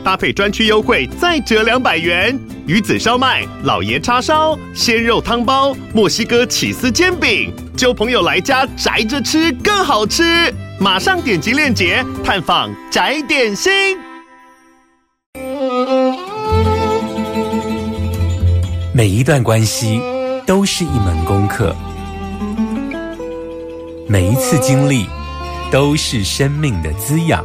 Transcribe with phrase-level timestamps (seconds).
[0.00, 2.38] 搭配专区优惠再折两百元。
[2.66, 10.54] 鱼子烧麦、老爷叉烧、鲜肉汤包、墨西哥起司煎饼，揪朋友来家宅着吃更好吃。
[10.78, 13.72] 马上点击链接探访宅点心。
[18.94, 20.00] 每一段关系
[20.46, 21.74] 都是一门功课，
[24.08, 25.06] 每一次经历
[25.70, 27.44] 都是生命的滋养。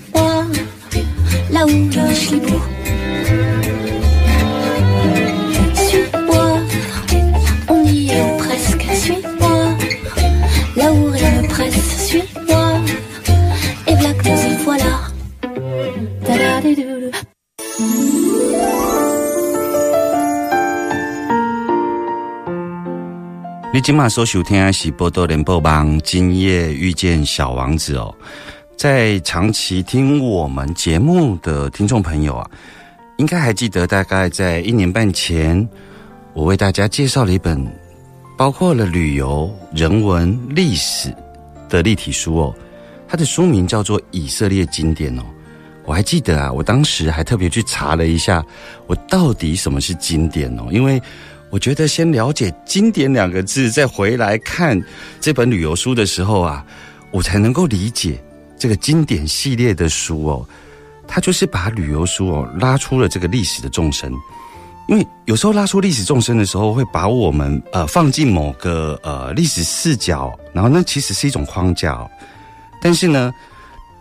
[23.83, 28.13] 今晚所收听的是《波多连播帮今夜遇见小王子》哦，
[28.77, 32.47] 在长期听我们节目的听众朋友啊，
[33.17, 35.67] 应该还记得，大概在一年半前，
[36.33, 37.65] 我为大家介绍了一本
[38.37, 41.11] 包括了旅游、人文、历史
[41.67, 42.55] 的立体书哦，
[43.07, 45.23] 它的书名叫做《以色列经典》哦。
[45.85, 48.45] 我还记得啊，我当时还特别去查了一下，
[48.85, 51.01] 我到底什么是经典哦，因为。
[51.51, 54.81] 我觉得先了解“经典”两个字，再回来看
[55.19, 56.65] 这本旅游书的时候啊，
[57.11, 58.23] 我才能够理解
[58.57, 60.47] 这个经典系列的书哦。
[61.05, 64.13] 它就是把旅游书哦拉出了这个历史的纵深，
[64.87, 72.09] 因为有时候拉出历史纵深的时候，会把我们呃放进某个呃历史视角，然后那其实是一种框架、哦。
[72.81, 73.29] 但是呢，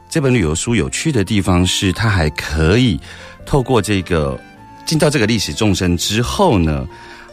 [0.09, 3.01] 这本旅游书有趣的地方是，它还可以
[3.45, 4.41] 透过这个
[4.87, 6.87] 进到这个历史纵深之后呢。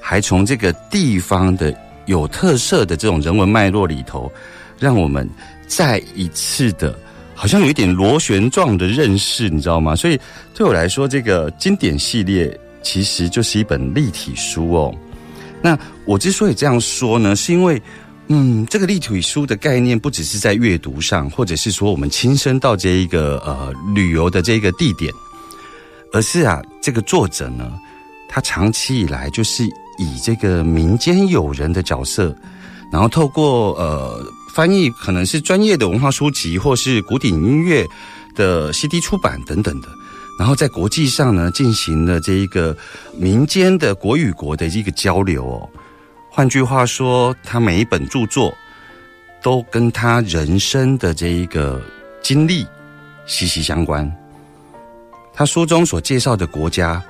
[0.10, 4.32] 还从这个地方的有特色的这种人文脉络里头，
[4.80, 5.30] 让我们
[5.68, 6.98] 再一次的，
[7.36, 9.98] 好像有一点螺旋状的认识，你知道吗？
[9.98, 10.18] 所以
[10.54, 14.96] 对我来说，这个经典系列其实就是一本立体书哦。
[15.62, 17.82] 那我之所以这样说呢，是因为，
[18.28, 25.14] 嗯，这个立体书的概念不只是在阅读上，或者是说我们亲身到这一个呃旅游的这一个地点，
[26.14, 27.78] 而是啊，这个作者呢，
[28.30, 29.68] 他长期以来就是。
[29.98, 32.36] 以这个民间友人的角色，
[32.92, 37.86] 然后透过呃翻译，可能是专业的文化书籍，或是古典音乐
[38.36, 39.88] 的 CD 出版等等的，
[40.40, 42.76] 然后在国际上呢进行了这一个
[43.16, 45.70] 民间的国与国的一个交流哦。
[46.30, 48.54] 换句话说，他每一本著作
[49.42, 51.82] 都跟他人生的这一个
[52.22, 52.66] 经历
[53.26, 54.12] 息息相关。
[55.34, 57.04] 他书中所介绍的国家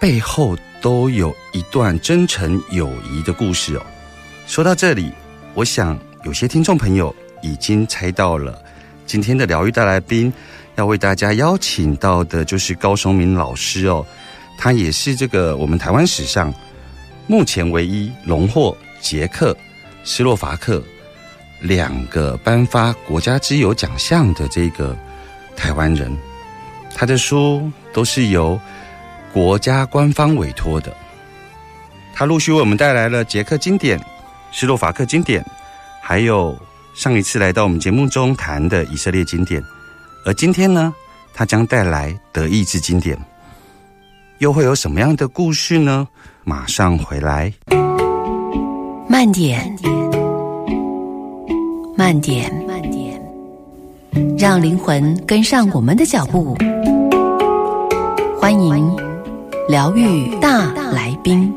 [0.00, 0.56] 背后。
[0.80, 3.82] 都有一段真诚友谊的故事哦。
[4.46, 5.10] 说到这里，
[5.54, 8.62] 我想有些听众朋友已经猜到了，
[9.06, 10.32] 今天的疗愈大来宾
[10.76, 14.06] 要为大家邀请到的就是高松明老师哦。
[14.56, 16.54] 他也是这个我们台湾史上
[17.26, 19.56] 目前唯一荣获捷克
[20.04, 20.80] 斯洛伐克
[21.60, 24.96] 两个颁发国家之友奖项的这个
[25.56, 26.16] 台湾人。
[26.94, 28.56] 他的书都是由。
[29.32, 30.92] 国家官方委托的，
[32.14, 34.00] 他陆续为我们带来了捷克经典、
[34.52, 35.44] 斯洛伐克经典，
[36.02, 36.56] 还有
[36.94, 39.62] 上一次来到我们节目中谈的以色列经典，
[40.24, 40.92] 而今天呢，
[41.32, 43.16] 他将带来德意志经典，
[44.38, 46.08] 又会有什么样的故事呢？
[46.44, 47.52] 马上回来。
[49.08, 49.76] 慢点，
[51.96, 53.22] 慢点，慢点，
[54.38, 56.56] 让灵魂跟上我们的脚步。
[58.40, 59.07] 欢迎。
[59.68, 61.52] 疗愈大来宾，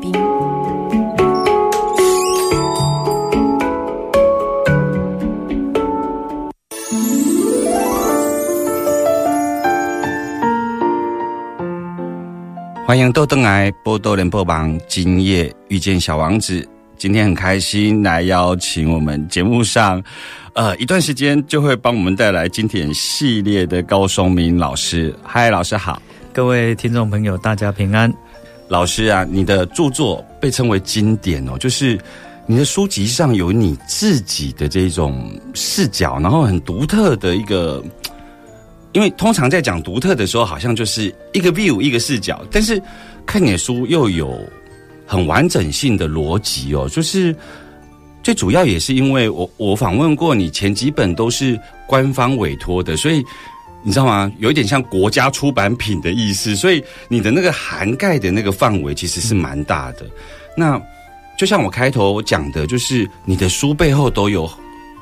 [12.86, 16.68] 欢迎豆豆来波多连播榜，今夜遇见小王子。
[16.98, 20.00] 今天很开心来邀请我们节目上，
[20.52, 25.16] 呃，一段时间就会帮我们带来经典系列的高松明老师。
[25.24, 26.00] 嗨，老师好，
[26.34, 28.10] 各位听众朋友，大家平安。
[28.66, 32.00] 老师啊，你的著作被称为经典哦，就是
[32.46, 37.84] 你的书籍上有你自己的这种视角，然后很独特的一个。
[38.92, 42.80] 因为通常在讲独特的时候，好像就是一个 view 一个视角，但是
[43.26, 44.38] 看你的书又有
[45.06, 46.88] 很完整性的逻辑哦。
[46.90, 47.34] 就是
[48.22, 53.22] 最主要也是因为我我访问过你前几本都是官方委托的，所以
[53.82, 54.30] 你知道吗？
[54.38, 60.06] 有一点像国家出版品的意思，所以你的那个涵盖的那个范围其实是蛮大的。
[60.56, 60.80] 那
[61.38, 64.50] 就像我开头讲的，就是你的书背后都有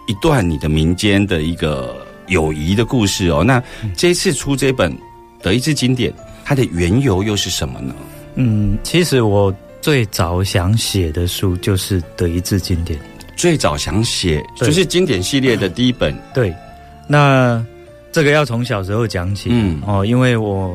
[0.06, 2.06] 一段你的民间的一个。
[2.28, 3.60] 友谊的故事哦，那
[3.96, 4.92] 这一次出这本
[5.42, 6.12] 《德意志经典》，
[6.44, 7.92] 它的缘由又是什么呢？
[8.36, 12.96] 嗯，其实我最早想写的书就是《德意志经典》，
[13.34, 16.16] 最早想写就是经典系列的第一本。
[16.32, 16.54] 对，
[17.08, 17.60] 那
[18.12, 20.74] 这个要从小时候讲起，嗯哦，因为我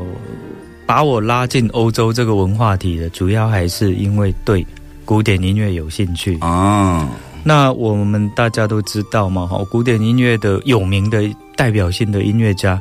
[0.86, 4.66] 把我拉进欧洲这个文化体的，主要还是因为对
[5.04, 7.10] 古典音乐有兴趣啊。
[7.44, 11.24] 那我们大家都知道嘛，哈，古典音乐的有名的。
[11.58, 12.78] 代表性的音乐家，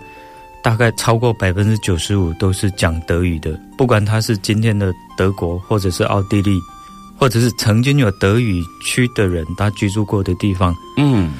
[0.61, 3.57] 大概超过百分之九十五都是讲德语的。
[3.79, 6.59] 不管他是今天的德国，或者是奥地利，
[7.17, 11.31] 或者是曾经有德语区的人，他居住过的地方，嗯，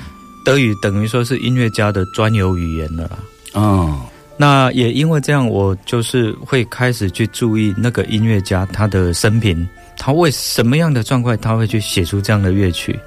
[0.45, 3.19] 德语等于说是音乐家的专有语言了啦。
[3.55, 4.01] 哦，
[4.37, 12.99] 那也因为这样，我就是会开始去注意那个音乐家他的生平，他为什么样的状况他会去写出这样的乐曲？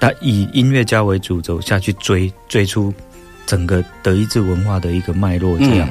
[0.00, 2.92] 他以音乐家为主轴下去追追出。
[3.46, 5.90] 整个德意志文化的一个脉络，这样，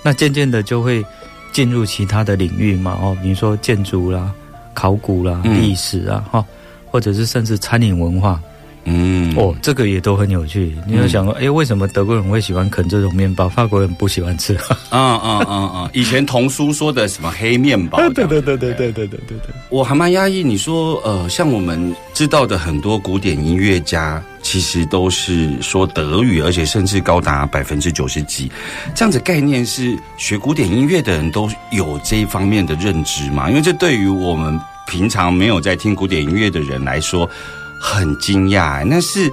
[0.00, 1.04] 那渐渐的就会
[1.50, 4.32] 进入其他的领域嘛，哦，比如说建筑啦、
[4.74, 6.46] 考古啦、历史啊，哈，
[6.86, 8.40] 或者是甚至餐饮文化。
[8.84, 10.74] 嗯，哦，这个也都很有趣。
[10.86, 14.54] 你有想过，哎，为什么德国人会喜欢啃这种面包，法国人不喜欢吃？
[14.88, 15.90] 啊啊啊啊！
[15.92, 17.98] 以前童书说的什么黑面包？
[18.14, 19.54] 对对对对对对对对对。
[19.68, 20.42] 我还蛮压抑。
[20.42, 28.50] 你说，呃，像我们知道的很多古典音乐家，其实都是说德语，而且甚至高达百分之九十几。
[28.94, 33.48] 这样子概念是学古典音乐的人都有这一方面的认知嘛？
[33.50, 37.28] 因为这对于我们平常没有在听古典音乐的人来说。
[37.80, 39.32] 很惊讶，那是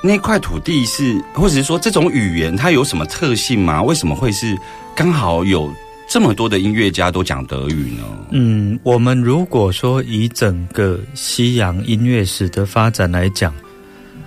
[0.00, 3.82] 那块土地是，或者是说这种语言它有什么特性吗？
[3.82, 4.56] 为什么会是
[4.94, 5.72] 刚好有
[6.08, 8.04] 这么多的音乐家都讲德语呢？
[8.30, 13.52] 嗯，我们如果说以整个西洋音乐史的发展来讲，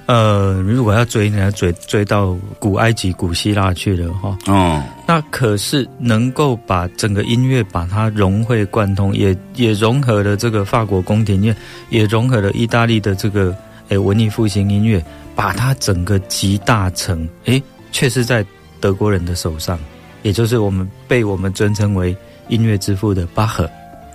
[0.07, 4.37] 呃，如果要追，你要追追到古埃及、古希腊去了哈。
[4.47, 11.53] 哦，那可是能够把整个音乐把它融会贯通，也也融合了这个法国宫廷乐，
[11.89, 13.53] 也融合了意大利的这个
[13.89, 15.03] 诶文艺复兴音乐，
[15.35, 17.61] 把它整个集大成，诶，
[17.91, 18.45] 却是在
[18.79, 19.77] 德国人的手上，
[20.21, 22.15] 也就是我们被我们尊称为
[22.47, 23.65] 音乐之父的巴赫。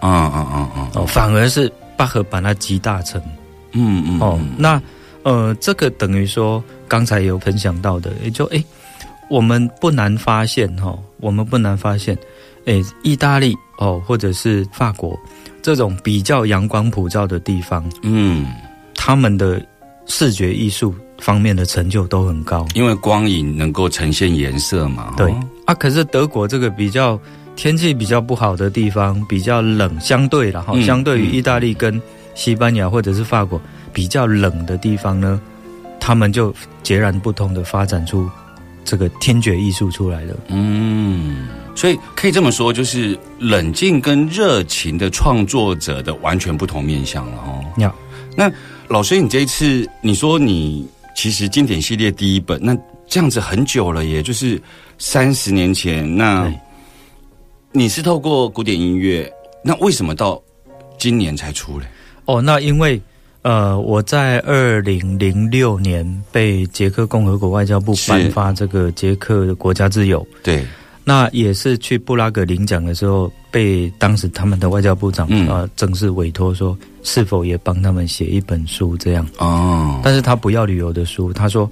[0.00, 0.90] 啊啊啊啊！
[0.94, 3.20] 哦，反而是巴赫把它集大成。
[3.72, 4.18] 嗯嗯。
[4.20, 4.80] 哦，那。
[5.22, 8.62] 呃，这个等于说刚才有分享到的，也就哎，
[9.30, 12.18] 我们不难发现哈，我们不难发现，
[12.66, 15.18] 哎，意大利哦，或者是法国
[15.62, 18.46] 这种比较阳光普照的地方，嗯，
[18.94, 19.64] 他们的
[20.06, 25.14] 视觉艺术方面的成就都很高，因为光影能够呈现颜色嘛。
[25.16, 25.32] 对
[25.66, 27.16] 啊，可是德国这个比较
[27.54, 32.00] 天气比较不好的地方，比较冷，相对然后相对于意大利跟
[32.34, 33.60] 西班牙或者是法国。
[33.92, 35.40] 比较冷的地方呢，
[36.00, 38.28] 他们就截然不同的发展出
[38.84, 40.34] 这个听觉艺术出来了。
[40.48, 47.64] 嗯，所以可以这么说，就是冷静跟热情的创作者的完全不同面相了哦。
[47.76, 47.94] 要
[48.36, 48.50] 那
[48.88, 54.60] 老师，你这一次你说你其实经典系列第一本，那这样子很久了，也就是
[54.98, 56.16] 三十年前。
[56.16, 56.52] 那
[57.70, 59.32] 你是透过古典音乐，
[59.62, 60.42] 那为什么到
[60.98, 61.86] 今年才出来？
[62.24, 63.00] 哦，那因为。
[63.42, 70.24] 呃，我在二零零六年被捷克共和国外交部颁发这个捷克的国家自由。
[70.44, 70.64] 对，
[71.02, 79.26] 那也是去布拉格领奖的时候，被当时他们的外交部长啊正式委托说，是否也帮他们写一本书这样。
[79.38, 81.68] 哦，但是他不要旅游的书，他说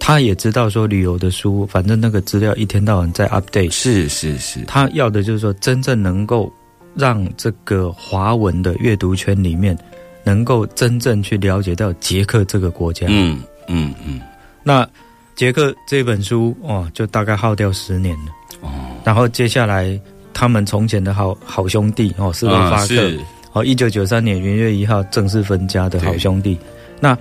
[0.00, 3.70] 他也知道说旅游的书，反正那个资料一天到晚在 update。
[3.70, 6.52] 是是是，他要的就是说真正能够
[6.96, 9.78] 让这个华文的阅读圈里面。
[10.24, 14.20] 能够真正去了解到捷克这个国家，嗯嗯嗯，
[14.62, 14.88] 那
[15.36, 18.32] 捷克这本书哦，就大概耗掉十年了。
[18.60, 18.70] 哦，
[19.04, 20.00] 然后接下来
[20.32, 23.12] 他们从前的好好兄弟哦，斯洛伐克
[23.52, 26.58] 哦，一九九三年元月一号正式分家的好兄弟。
[27.00, 27.16] 那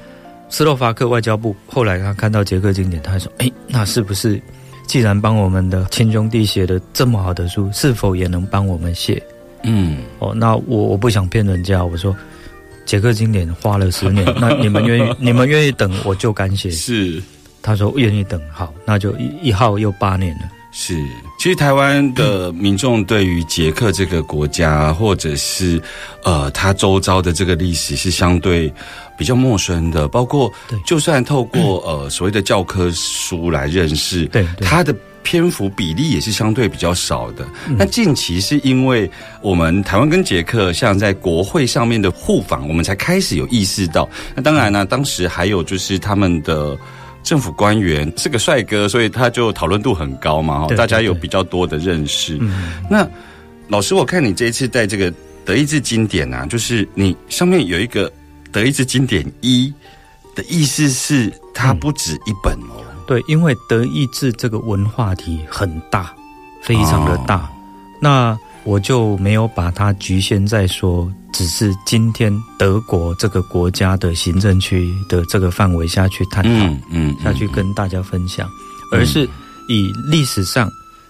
[0.49, 4.41] 斯洛伐克外交部后来他看到捷克经典，他说：“哎，那是不是
[4.87, 9.21] 既然帮我们的亲兄弟写的这么好的书，是否也能帮我们写？”
[9.63, 12.15] 嗯，哦，那我我不想骗人家，我说
[12.85, 16.69] 捷克经典花了十年， 那你们愿意你们愿意等，我就敢写。
[16.71, 17.21] 是，
[17.61, 20.41] 他说愿意等，好，那就一一号又八年了。
[20.75, 20.95] 是，
[21.37, 25.79] 其实台湾的民众对于捷克这个国家，或者是
[26.23, 28.73] 呃，他周遭的这个历史是相对
[29.15, 30.07] 比较陌生的。
[30.07, 30.51] 包括，
[30.83, 37.47] 就算透过呃所谓的教科书来认识，对，它的篇幅比例也是相对比较少的。
[37.77, 39.09] 那近期是因为
[39.41, 44.07] 我们台湾跟捷克像在国会上面的互访，我们才开始有意识到。
[44.35, 46.77] 那当然呢，当时还有就是他们的。
[47.23, 52.37] 政府官员是个帅哥，所以他就讨论度很高嘛，大家有比较多的认识。
[52.89, 53.07] 那
[53.69, 55.09] 老师，我看你这一次带这个
[55.45, 58.11] 德意志经典啊，就是你上面有一个
[58.51, 59.73] 德意志经典一
[60.35, 62.83] 的意思是它不止一本哦。
[63.07, 66.13] 对，因为德意志这个文化体很大，
[66.61, 67.49] 非常的大。
[68.01, 78.49] 那我就没有把它局限在说，只是今天德国这个国家的行政区的这个范围下去探讨，嗯，下去跟大家分享，
[78.91, 79.27] 而是
[79.67, 80.69] 以历史上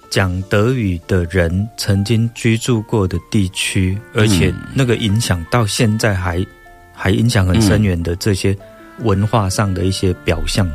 [0.09, 6.45] 讲德语的人曾经居住过的地区，而且那个影响到现在还
[6.93, 8.55] 还影响很深远的这些
[9.00, 10.69] 文化上的一些表象，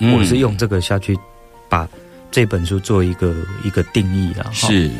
[0.00, 1.18] 我是用这个下去
[1.68, 1.88] 把
[2.30, 4.90] 这本书做一个一个定义了，是。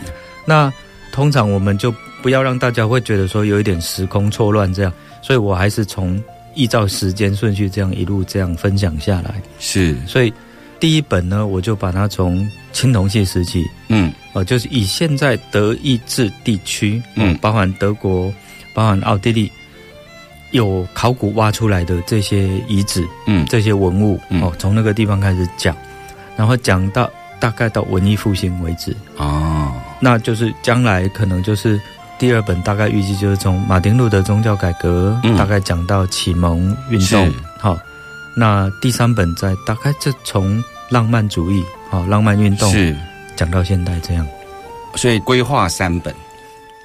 [0.44, 0.72] 那。
[1.10, 6.22] 通常我们就不要让大家会觉得说有一点时空错乱这样，所以我还是从
[6.54, 9.42] 依照时间顺序这样一路这样分享下来。
[9.58, 10.32] 是，所以
[10.78, 18.32] 第一本呢，我就把它从青铜器时期，嗯，呃，就是以现在德意志地区，嗯，包含德国、
[18.74, 19.50] 包含奥地利，
[20.50, 25.76] 有考古挖出来的这些遗址，嗯，这些文物，哦，从那个地方开始讲，
[26.36, 28.96] 然后讲到大概到文艺复兴为止。
[29.16, 29.72] 哦。
[30.00, 31.80] 那就是将来可能就是
[32.18, 37.78] 第二本，大概预计就是从马丁路德宗教改革，嗯大概讲到启蒙运动，好。
[38.36, 42.96] 那第三本在大概就从浪漫主义，好，浪漫运动是
[43.34, 44.24] 讲到现代这样。
[44.94, 46.14] 所以规划三本，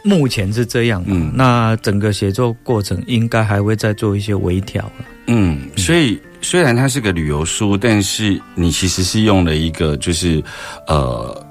[0.04, 1.04] 目前是这样。
[1.08, 4.92] 嗯，那整个写作过程应该还会再做一些微调
[5.28, 10.44] 嗯，所以虽然它是个旅游书，但是你其实是用了一个就是
[10.88, 11.46] 呃。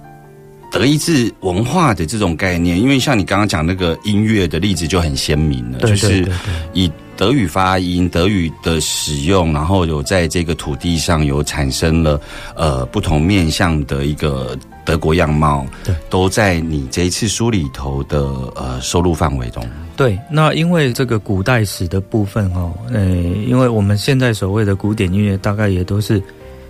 [0.74, 6.26] 德意志文化的这种概念，因为像你刚刚讲那个音乐的例子就很鲜明了，就是
[6.72, 12.18] 以德语发音、德语的使用，然后有在这个土地上有产生了
[12.56, 18.20] 呃不同面向的一个德国样貌，对，都在你这一次书里头的
[18.54, 19.64] 呃收录范围中。
[19.96, 23.04] 对，那因为这个古代史的部分哦，呃，
[23.46, 26.22] 因为我们现在所谓的古典音乐，大概也都是。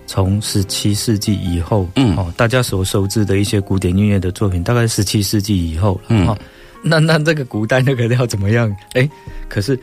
[0.04, 6.36] 从十七世纪以后，嗯，哦，大家所熟知的一些古典音乐的作品，大概十七世纪以后，嗯，哦，
[6.82, 8.70] 那那这个古代那个要怎么样？
[8.94, 9.08] 哎，
[9.48, 9.78] 可是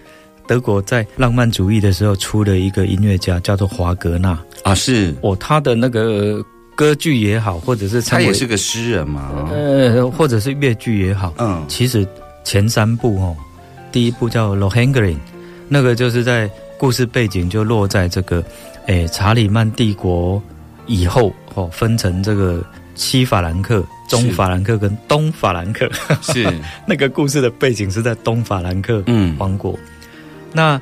[0.45, 6.43] 德国在浪漫主义的时候出了一个音乐家，叫做华格纳啊，是哦，他的那个
[6.79, 12.07] 歌剧也好，或者是他也是个诗人嘛，呃，或者是乐剧也好，嗯，其实
[12.45, 13.35] 前三部哦，
[13.91, 15.15] 第一部叫《Lohengrin》，
[15.67, 18.41] 那个就是在故事背景就落在这个。
[18.87, 20.41] 哎，查理曼帝国
[20.87, 22.63] 以后哦，分成这个
[22.95, 25.87] 西法兰克、中法兰克跟东法兰克。
[26.21, 26.47] 是
[26.87, 29.03] 那个故事的背景是在东法兰克
[29.37, 29.77] 王国。
[30.53, 30.79] 那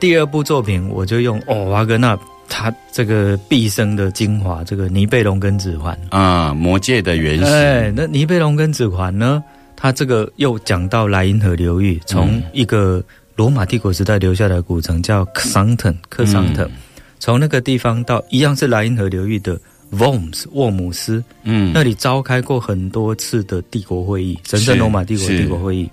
[0.00, 7.46] 第二部作品，我就用哦，瓦格纳他这个毕生的精华，这个尼贝龙根指环啊，魔界的原型。
[7.46, 9.42] 哎，那尼贝龙根指环呢？
[9.76, 13.02] 他这个又讲到莱茵河流域，从一个
[13.36, 16.70] 罗马帝国时代留下的古城叫克桑滕，克桑滕。
[17.18, 19.58] 从那个地方到一样是莱茵河流域的
[19.92, 25.90] Worms 沃姆斯，嗯，那里召开过很多次的帝国会议，神圣罗马帝国帝国会议，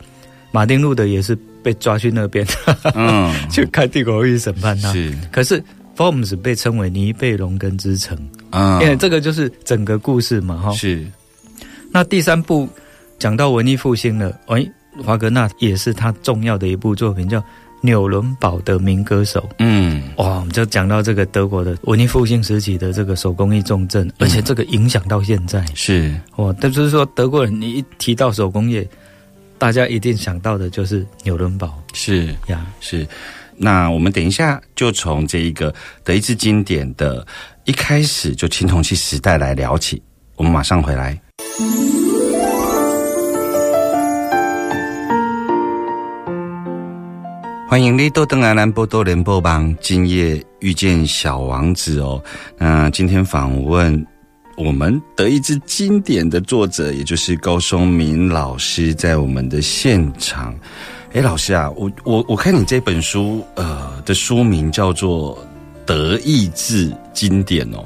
[0.52, 2.46] 马丁路德也是被抓去那边，
[2.96, 4.92] 嗯， 去开帝国会议审判他。
[4.94, 5.62] 是，可是
[5.98, 8.18] Worms 被称为尼贝龙根之城。
[8.50, 10.72] 啊，因为这个就是整个故事嘛，哈。
[10.72, 11.06] 是，
[11.92, 12.68] 那第三部
[13.20, 14.66] 讲到文艺复兴了，哎，
[15.04, 17.44] 华格纳也是他重要的一部作品，叫。
[17.84, 25.66] 纽伦堡的民歌手，嗯，哇，我们就讲到这个德国的文艺复兴时期的这个手工艺重镇，而且这个影响到现在。
[25.74, 28.88] 是，哇，但就是说德国人，你一提到手工业，
[29.58, 32.28] 大家一定想到的就是纽伦堡，是。
[32.46, 33.04] 呀，是。
[33.64, 35.72] 那我们等一下就从这一个
[36.04, 37.24] 德意志经典的
[37.66, 40.02] 一开始就青铜器时代来聊起，
[40.36, 41.16] 我们马上回来。
[47.70, 52.22] 欢迎你多登来兰波多联播榜，今夜遇见小王子哦。
[52.58, 54.04] 那今天访问
[54.58, 60.56] 我们德意志经典的作者，也就是高松明老师，在我们的现场。
[61.14, 65.38] 哎，老师啊，我我我看你这本书，呃，的书名叫做
[65.86, 67.86] 《德意志经典》哦。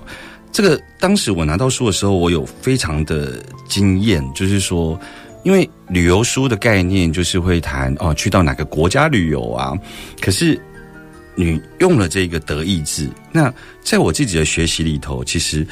[0.52, 5.00] 这个当时我拿到书的时候，我有非常的惊艳，就是说。
[5.44, 9.74] 因为旅游书的概念就是会谈哦，去到哪个国家旅游啊？
[10.20, 10.60] 可是
[11.36, 13.54] 你用了这个德意志，那
[13.84, 15.64] 在我自己的学习里头，其实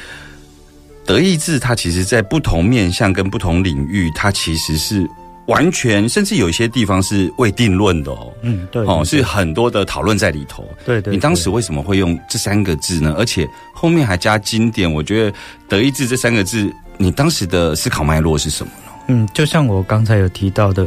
[1.04, 5.04] 德意志它其实在不同面向跟不同领域，它其实是
[5.46, 8.32] 完全，甚至有一些地方是未定论的哦。
[8.42, 10.66] 嗯，对，哦，是很多的讨论在里头。
[10.84, 13.14] 对对，你当时为什么会用这三个字呢？
[13.18, 15.36] 而且后面还加经典，我觉得
[15.68, 18.92] 德意志这三个字，你当时的思考脉络是什么呢？
[19.08, 20.86] 嗯，就像我刚才有提到的，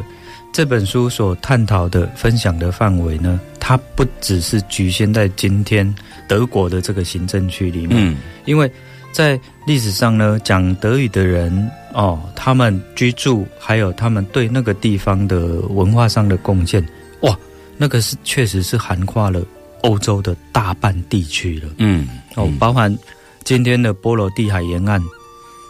[0.51, 5.93] 这本书所探讨的、分享的范围呢，它不只是局限在今天
[6.27, 7.95] 德国的这个行政区里面。
[7.99, 8.71] 嗯，因为
[9.17, 16.88] 在历史上呢，讲德语的人哦，他们居住还有他们对那个地方的文化上的贡献，
[17.21, 17.36] 哇，
[17.77, 19.41] 那个是确实是涵跨了
[19.81, 21.69] 欧洲的大半地区了。
[21.79, 22.95] 嗯，哦，包含
[23.43, 25.01] 今天的波罗的海沿岸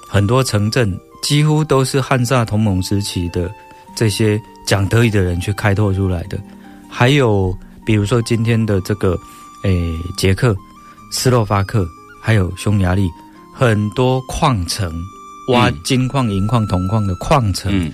[0.10, 0.94] 很多城镇。
[1.24, 3.50] 几乎都是汉萨同盟时期的
[3.96, 6.38] 这些讲德语的人去开拓出来的，
[6.90, 9.18] 还有比如说今天的这个
[9.64, 10.56] 诶捷克、
[11.12, 11.86] 斯洛伐克，
[12.22, 13.10] 还有匈牙利，
[13.60, 14.94] 很多矿城
[15.48, 17.92] 挖金矿、银矿、铜矿的矿城，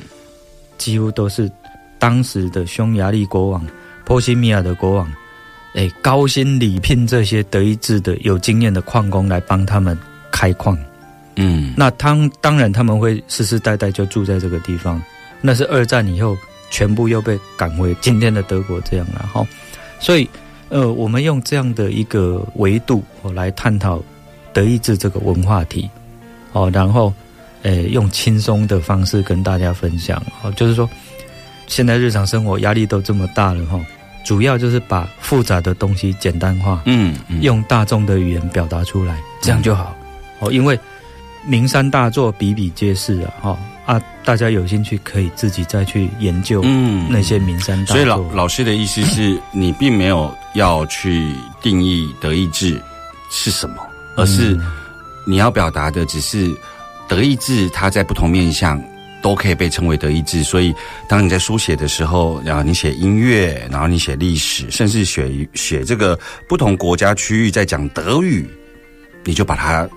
[0.77, 1.49] 几乎都是
[1.97, 3.65] 当时的匈牙利国王、
[4.03, 5.09] 波西米亚的国王，
[5.75, 9.97] 诶高薪礼聘这些德意志的有经验的矿工来帮他们
[10.33, 10.77] 开矿。
[11.37, 15.01] 嗯，那当当然他们会世世代代就住在这个地方，
[15.39, 16.35] 那是二战以后
[16.71, 19.47] 全部又被赶回今天的德国这样了哈。
[19.97, 20.27] 所以，
[20.67, 24.03] 呃，我们用这样的一个维度哦来探讨
[24.53, 25.89] 德意志这个文化体，
[26.51, 27.13] 哦，然后，
[27.63, 30.89] 诶，用轻松的方式跟大家分享哦，就是说，
[31.67, 33.79] 现在日常生活压力都这么大了哈，
[34.25, 39.95] 主要就是把复杂的东西简单化，嗯，用大众的语言表达出来，这样就好
[40.39, 40.79] 哦，因为。
[41.45, 44.01] 名山大作比比皆是啊，哈啊！
[44.23, 47.97] 大家有兴趣可以自己再去研究，嗯，那些名山大作。
[47.97, 52.81] 所以老老师的意思是 你并没有要去定义德意志
[53.29, 53.75] 是什么，
[54.15, 54.59] 而是
[55.25, 56.53] 你要表达的只是
[57.07, 58.81] 德意志，它在不同面向
[59.21, 60.43] 都可以被称为德意志。
[60.43, 60.73] 所以
[61.07, 68.49] 当你在书写的时候，然后你写音乐，然后你写历史，甚至写写这个不同国家区域在讲德语，
[69.23, 69.87] 你就把它。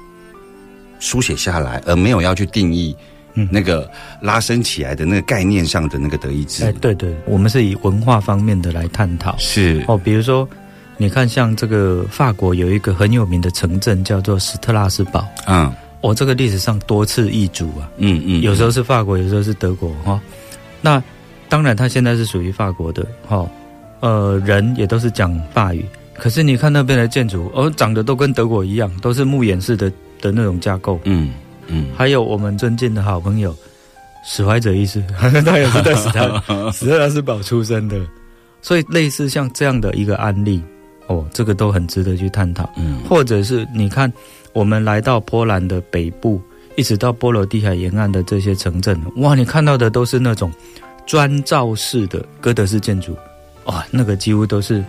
[0.98, 2.96] 书写下来，而没有要去定义
[3.50, 3.88] 那个
[4.22, 6.64] 拉伸起来的那个概念上的那个德意志。
[6.64, 9.36] 哎，对对，我们是以文化方面的来探讨。
[9.36, 10.48] 是哦，比如说，
[10.96, 15.26] 你看像这个法国有一个很有名的城镇叫做斯特拉斯堡。
[15.46, 17.90] 嗯，我这个历史上多次易主啊。
[17.98, 20.20] 嗯嗯，有时候是法国，有时候是德国哈。
[20.80, 21.02] 那
[21.48, 23.48] 当然，它现在是属于法国的哈。
[24.00, 29.90] 呃，人也都是讲法语，可是你看那边的建筑，哦，长得都跟德国一样，都是木眼式的。
[30.18, 31.34] 的那种架构，嗯
[31.66, 33.54] 嗯，还有我们尊敬的好朋友
[34.24, 35.04] 史怀哲医师，
[35.44, 38.00] 他也是在史特史 特拉斯堡出生的，
[38.62, 40.62] 所以类似像这样的一个案例，
[41.06, 42.68] 哦，这个都很值得去探讨。
[42.76, 44.12] 嗯，或者是你看，
[44.52, 46.40] 我们来到波兰的北部，
[46.76, 50.50] 一直到波罗的海沿岸的这些城镇，哇，你看到的都是那种
[51.06, 53.16] 砖造式的哥德式建筑，
[53.64, 54.84] 哇，那个几乎都是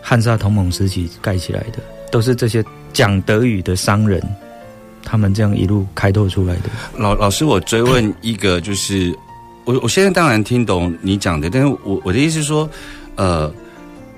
[0.00, 1.78] 汉萨同盟时期盖起来的，
[2.10, 4.22] 都是这些讲德语的商人。
[5.04, 6.62] 他们这样一路开拓出来的。
[6.96, 9.16] 老老师，我追问一个，就是
[9.64, 12.68] 我我现在当然听懂你讲的，但是我我的意思是说，
[13.14, 13.50] 呃，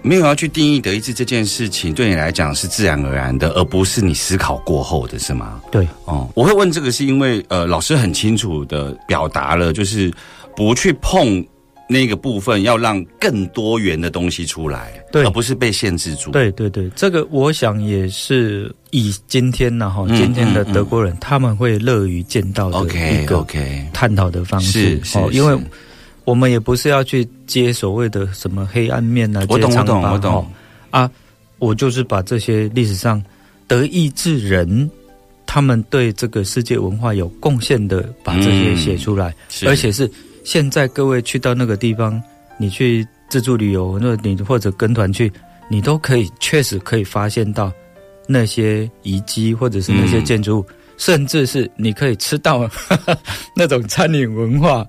[0.03, 5.61] 没有要去定义德意志这件事情，对你来讲是自然而然的，而不是你思考过后的是吗？
[5.71, 10.13] 对，哦，我会问这个是因为，呃，老师很清楚的表达了，就是
[10.57, 11.45] 不去碰。
[11.93, 16.31] 那个部分要让更多元的东西出来，对，而不是被限制住。
[16.31, 23.45] 对对对，这个我想也是以今天呢哈，今天的德国人他们会乐于见到的一个
[23.93, 25.61] 探讨的方式哦，因为
[26.25, 30.47] 我们也不是要去接所谓的什么黑暗面啊，我懂我懂我懂。
[30.91, 31.11] 啊，
[31.59, 33.23] 我就是把这些历史上
[33.67, 34.91] 德意志人
[35.47, 39.35] 他们对这个世界文化有贡献的，把这些写出来，
[39.67, 40.11] 而且是。
[40.43, 42.21] 现在各位去到那个地方，
[42.59, 45.31] 你去自助旅游，那你或者跟团去，
[45.69, 47.71] 你都可以确实可以发现到
[48.27, 52.69] 那些遗迹，或者是那些建筑物，甚至是你可以吃到
[53.55, 54.85] 那种餐饮文化，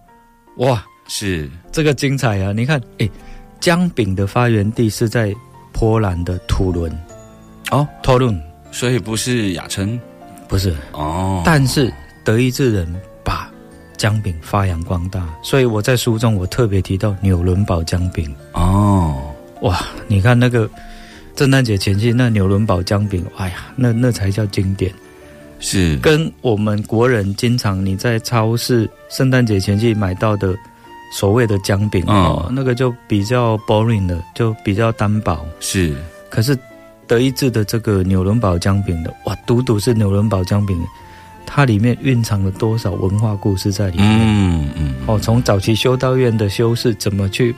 [0.56, 1.50] 哇，是。
[1.74, 2.54] 这个精彩啊！
[2.54, 3.10] 你看，哎，
[3.60, 5.34] 姜饼的发源地是在
[5.74, 6.90] 波兰的土伦，
[7.70, 10.00] 哦，托伦，所以不是雅琛，
[10.48, 10.74] 不是。
[10.94, 11.92] 哦，但是
[12.24, 12.88] 德意志人
[13.26, 13.52] 把
[13.98, 18.34] 姜饼发扬光大，所以我在书中我特别提到纽伦堡姜饼。
[18.54, 20.70] 哦，哇，你看那个
[21.36, 24.94] 圣诞节前夕那纽伦堡姜饼，哎呀，那那才叫经典。
[25.60, 25.98] 是。
[25.98, 30.56] 跟我们国人经常你在超市圣诞节前夕买到的
[31.12, 35.46] 所谓的姜饼、哦，那个就比较 boring 的，就比较单薄。
[35.60, 35.96] 是，
[36.30, 36.58] 可是
[37.06, 40.82] 德意志的这个纽伦堡姜饼的，哇，独独是纽伦堡姜饼，
[41.46, 44.20] 它里面蕴藏了多少文化故事在里面？
[44.22, 47.54] 嗯嗯，哦，从早期修道院的修士怎么去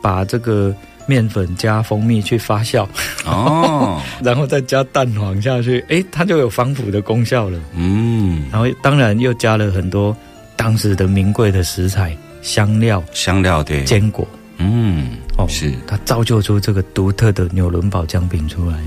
[0.00, 0.74] 把这个。
[1.06, 2.88] 面粉加蜂蜜去发酵，
[3.26, 7.60] 哦， 然后再加蛋黄下去，哎，它就有防腐的功效了。
[7.74, 10.16] 嗯，然后当然又加了很多
[10.56, 14.28] 当时的名贵的食材、香料、香料对坚果。
[14.58, 18.78] 嗯，哦，是它造就出这个独特的纽伦堡姜饼出来。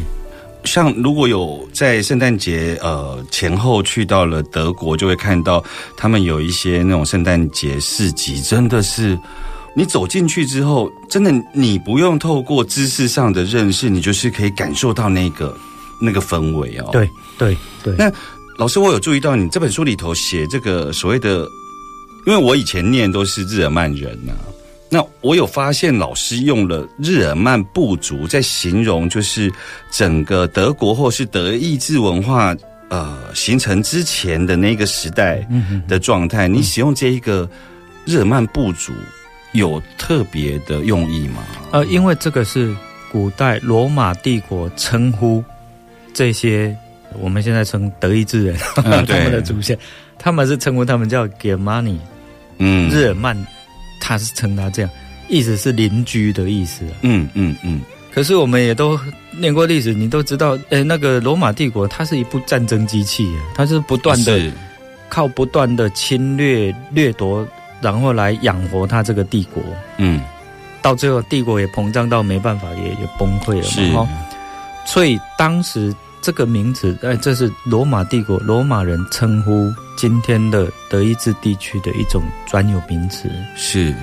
[0.64, 5.64] 像如果有在圣诞节呃前后去到了德国，就会看到
[5.98, 9.18] 他们有一些那种圣诞节市集，真的是。
[9.76, 15.56] 你走进去之后，真的你不用透过知识上的认识，你就是可以感受到那个
[16.02, 16.90] 那个氛围哦。
[16.92, 17.94] 对对对。
[17.96, 18.12] 那
[18.58, 21.48] 老师，我有注意到你这本书里头写这个所谓的，
[22.28, 24.34] 因为我以前念都是日耳曼人呐，
[24.90, 29.50] 那我有发现老师用了日耳曼部族在形容，就是
[29.92, 32.54] 整个德国或是德意志文化
[32.90, 35.48] 呃形成之前的那个时代
[35.88, 36.50] 的状态。
[36.50, 37.50] 你使用这一个
[38.06, 38.92] 日耳曼部族。
[39.54, 41.42] 有特别的用意吗？
[41.72, 42.76] 呃，因为这个是
[43.12, 45.44] 古代罗马帝国称呼
[46.14, 46.76] 这些
[47.18, 49.76] 我们现在称德意志人 他们的祖先，
[50.20, 51.98] 他们是称呼他们叫 Germani，
[52.58, 53.38] 嗯，日耳曼，
[54.00, 54.92] 他是称他这样，
[55.30, 56.84] 意思是邻居的意思。
[57.02, 57.82] 嗯嗯嗯。
[58.14, 59.00] 可是我们也都
[59.38, 64.52] 念过历史，你都知道，呃，那个罗马帝国它是一部战争机器，它是不断的
[65.10, 67.48] 靠不断的侵略掠夺。
[67.80, 69.62] 然后来养活它这个帝国，
[69.98, 70.20] 嗯，
[70.82, 74.10] 到最后帝国也膨胀到没办法，也也崩溃了嘛。
[74.84, 75.94] 所以当时
[76.28, 83.30] 这个名字，哎，这是罗马帝国罗马人称呼今天的德意志地区的一种专有名词。
[83.56, 83.96] 是，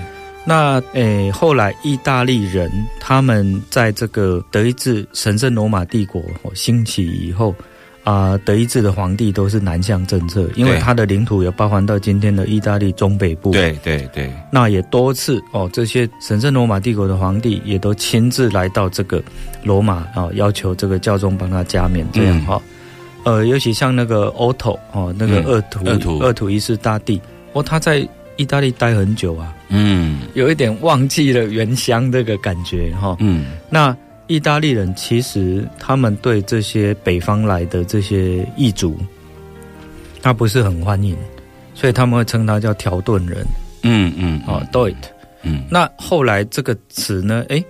[0.42, 7.54] 那诶，后来意大利人他们在这个德意志神圣罗马帝国兴起以后。
[8.04, 13.50] 啊，德意志的皇帝都是南向政策，因为他的领土也包含到今天的意大利中北部。
[13.50, 19.22] 对对对，那也多次哦，这些神圣罗马帝国的皇帝也都亲自来到这个
[19.62, 22.60] 罗马啊，要求这个教宗帮他加冕这样哈。
[23.24, 27.18] 呃，尤其像那个 Otto 哦，那个二图二图鄂图一世大帝
[27.54, 33.96] 哦，他在意大利待很久啊，嗯，有一点忘记了原乡这个感觉哈，嗯，那。
[34.26, 38.96] 意大利人其实他们对这些北方来的这些异族，
[40.22, 41.16] 他不是很欢迎，
[41.74, 43.44] 所以他们会称他叫条顿人。
[43.82, 44.96] 嗯嗯，哦 d o it。
[45.42, 47.44] 嗯，那后来这个词呢？
[47.50, 47.62] 哎，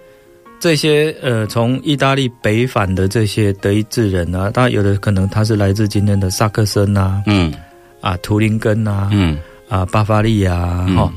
[0.60, 7.52] 这些呃，从意大利北返的这些德意志人啊，当然有的可能他是来自今天的萨克森啊，嗯，
[8.00, 9.36] 啊，图林根啊，嗯，
[9.68, 10.54] 啊，巴伐利亚
[10.94, 11.12] 哈，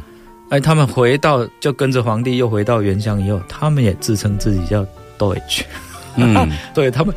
[0.50, 4.84] 哎，他们回到就跟着皇帝又回到原乡以后，他们也自称自己叫。
[5.18, 5.62] Deutsch，
[6.16, 7.14] 嗯， 对他们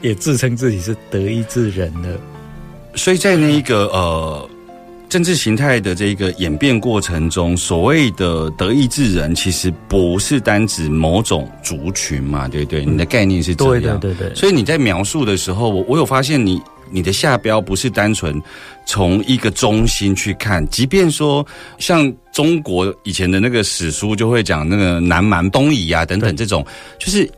[0.00, 2.18] 也自称自己是德意志人的，
[2.94, 4.50] 所以在那一个呃
[5.08, 12.84] 政治形态的这个演变过程中，所谓的德意志人其实不是单指某种族群嘛，对不对？
[12.84, 14.34] 你的概念是这样，对对对。
[14.34, 18.40] 所以你在描述的时候，我我有发现你你的下标不是单纯
[18.86, 21.46] 从一个中心去看，即便说
[21.78, 26.64] 像中国以前的那个史书就会讲那个南蛮东夷啊等等这种，
[26.98, 27.28] 就是。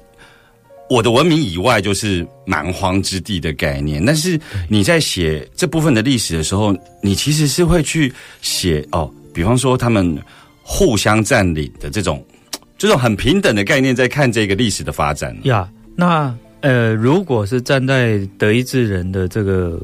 [0.93, 4.37] 我的文明以外就是蛮荒之地的概念，但是
[4.69, 10.21] 你在写这部分的历史的时候，你其实是会去写哦，比方说他们
[10.65, 12.27] 互相占领的这种
[12.77, 15.69] 这种很平等的概念，在看这个历史的发展呀。
[15.95, 19.81] 那呃，如果是站在德意志人的这个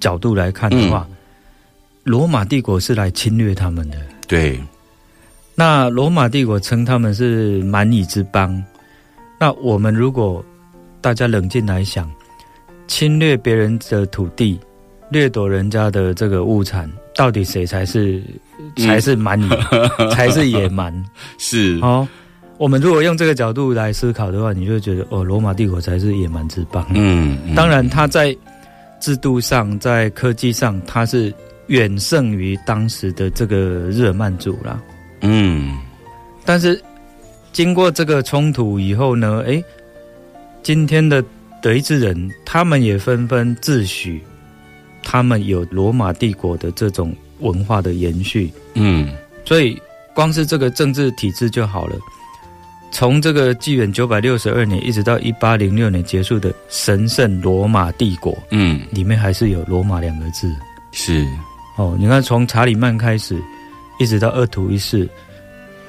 [0.00, 1.06] 角度来看的话，
[2.04, 3.96] 罗马帝国是来侵略他们的。
[4.26, 4.60] 对，
[5.54, 8.62] 那罗马帝国称他们是蛮夷之邦。
[9.38, 10.44] 那我们如果
[11.00, 12.10] 大家冷静来想，
[12.88, 14.58] 侵略别人的土地，
[15.10, 18.22] 掠夺人家的这个物产，到底谁才是
[18.76, 19.48] 才是蛮夷，
[20.12, 20.92] 才是野蛮？
[21.38, 22.06] 是哦。
[22.58, 26.86] 我们如果用这个角度来思考的话，你就觉得哦，罗马帝国才是野蛮之邦。
[26.94, 28.36] 嗯，当然，它在
[29.00, 31.32] 制度上，在科技上，它是
[31.66, 33.56] 远胜于当时的这个
[33.90, 34.80] 日耳曼族啦。
[35.20, 35.78] 嗯，
[36.44, 36.80] 但是。
[37.52, 39.64] 经过这个冲突以后呢，哎，
[40.62, 41.24] 今天的
[41.62, 44.20] 德意志人他们也纷纷自诩，
[45.02, 48.52] 他们有罗马帝国的这种文化的延续。
[48.74, 49.10] 嗯，
[49.46, 49.80] 所以
[50.14, 51.96] 光是这个政治体制就好了。
[52.92, 60.50] 从这个纪元九百六十二年一直到一八零六年结束的神圣罗马帝国，嗯，里面还是有罗马两个字。
[60.92, 61.26] 是
[61.76, 63.38] 哦，你看从查理曼开始，
[63.98, 65.06] 一直到二土一世，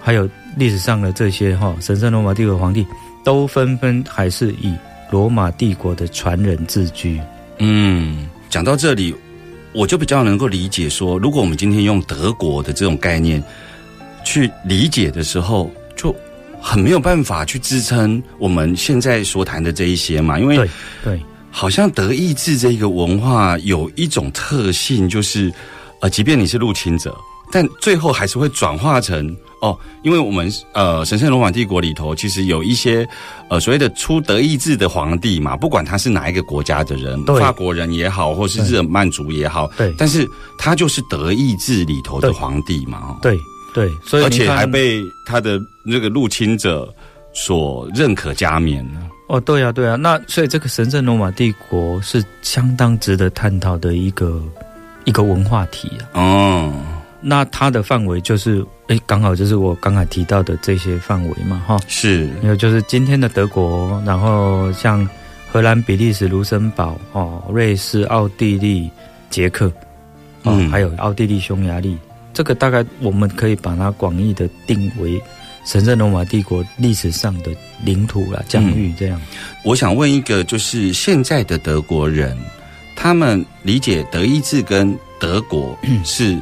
[0.02, 2.86] 还有历史上的这些哈神圣罗马帝国皇帝，
[3.24, 4.76] 都纷纷还是以
[5.10, 7.22] 罗马帝国的传人自居。
[7.60, 9.16] 嗯，讲到这里，
[9.72, 13.42] 我就比较能够理解说，如果我们今天用德国的这种概念
[14.26, 16.14] 去理解的时候，就。
[16.62, 20.58] 很没有办法去支撑我们现在所谈的这一些嘛，因为
[21.04, 25.52] 对，好像德意志这个文化有一种特性，就是
[26.02, 27.16] 呃，即便你是入侵者，
[27.52, 33.08] 但最后还是会转化成哦，因为我们呃神圣罗马帝国里头其实有一些
[33.50, 40.28] 呃所谓的出德意志的皇帝嘛，不管他是哪一个国家的人，法国人也好，或是日耳曼族也好，对，但是
[40.60, 43.36] 他就是德意志里头的皇帝嘛，对。
[43.36, 43.42] 对，
[44.06, 46.92] 所以而且还被他的那个入侵者
[47.34, 49.08] 所认可加冕呢。
[49.28, 54.42] 哦，对呀，对呀，那所以这个神圣罗马帝国是相当值得探讨的一个
[55.04, 56.08] 一个文化体啊。
[56.14, 56.74] 哦，
[57.20, 61.78] 那它的范围就是，哎，刚好就是我刚才提到的这些范围嘛，哈。
[61.88, 65.06] 是，有就是今天的德国，然后像
[65.52, 68.90] 荷兰、比利时、卢森堡、哦，瑞士、奥地利、
[69.30, 69.70] 捷克，
[70.44, 71.98] 哦，还有奥地利、匈牙利。
[72.38, 75.20] 这个大概我们可以把它广义的定为
[75.66, 77.50] 神圣罗马帝国历史上的
[77.84, 79.20] 领土了疆域这样。
[79.64, 82.38] 我想问一个，就是现在的德国人，
[82.96, 86.40] 他们理解德意志跟德国 是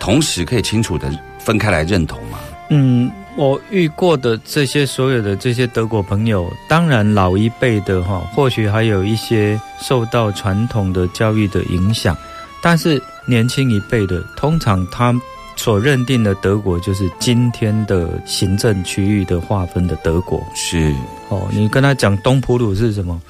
[0.00, 2.38] 同时可以清楚的分开来认同吗？
[2.70, 12.16] 嗯，我遇过的这些所有的这些德国朋友，当然老一辈的哈，或许还有一些受到传统的教育的影响，
[12.62, 15.14] 但是年轻一辈的，通常他。
[15.56, 20.94] 所认定的德国就是今天的行政区域的划分的德国是
[21.28, 23.20] 哦，你跟他讲东普鲁是什么，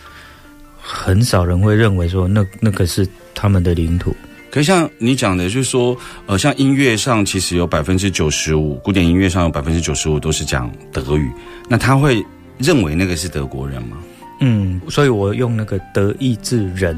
[0.81, 4.15] 很少人会认为说那那个是他们的领土。
[4.51, 11.31] 可像你讲的，就是说呃，像音乐上其实有百分之九十五，古典音乐上有百分之九十五都是讲德语，
[11.69, 12.25] 那他会
[12.59, 13.99] 认为那个是德国人吗？
[14.41, 16.97] 嗯，所以我用那个德意志人。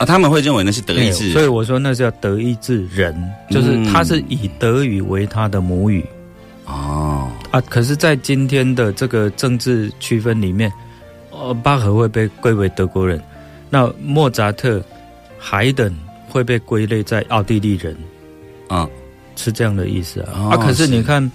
[0.00, 3.14] 啊，他们会认为那是德意志，所以我说那是叫德意志人，
[3.50, 6.02] 就是他是以德语为他的母语。
[6.64, 10.72] 哦，啊，可是，在今天的这个政治区分里面，
[11.30, 13.22] 呃，巴赫会被归为德国人，
[13.68, 14.82] 那莫扎特、
[15.38, 15.94] 海等
[16.30, 17.94] 会被归类在奥地利人。
[18.68, 18.88] 啊，
[19.36, 20.48] 是这样的意思啊。
[20.52, 21.30] 啊，可是你看，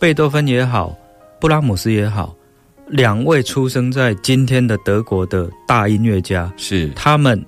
[0.00, 0.92] 贝多芬也好，
[1.38, 2.34] 布拉姆斯也好，
[2.88, 7.40] 两位出生在今天的德国的大音乐家，是他们。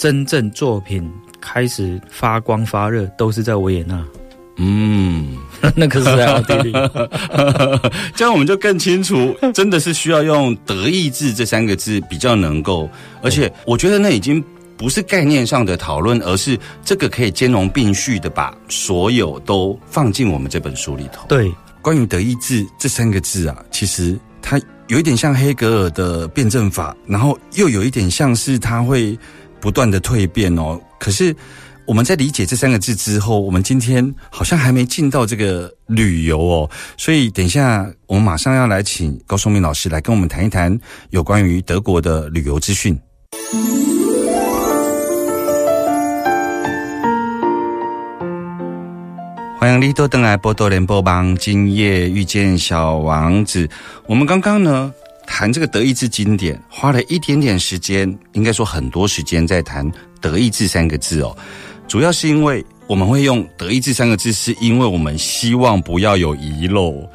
[0.00, 1.06] 真正作品
[1.42, 4.02] 开始发光发热，都是在维也纳。
[4.56, 5.36] 嗯，
[5.76, 6.72] 那可是在奥地利。
[8.16, 12.88] 这样我们就更清楚，真的是需要用“德意志”这三个字比较能够。
[13.20, 14.42] 而且，我觉得那已经
[14.74, 21.26] 不是概念上的讨论，而是这个可以兼容并蓄的把所有都放进我们这本书里头。
[21.28, 24.58] 对，关于“德意志”这三个字啊，其实它
[24.88, 29.14] 有一点像黑格尔的辩证法，然后又有一点像是他会。
[29.60, 31.34] 不断的蜕变哦，可是
[31.86, 40.78] 我们在理解这三个字之后，我们今天好像还没进到这个旅游哦，所以等一下我们马上要来请高松明老师来跟我们谈一谈
[41.10, 42.98] 有关于德国的旅游资讯。
[49.58, 53.68] 欢迎利多登来波多连播帮，今夜遇见小王子。
[54.06, 54.90] 我们刚刚呢？
[55.32, 59.90] 谈这个德意志经典，花了一点点时间，应该说很多时间在谈
[60.20, 61.34] 德意志三个字哦。
[61.86, 67.08] 主要是因为我们会用德意志三个字，是因为我们希望不要有遗漏，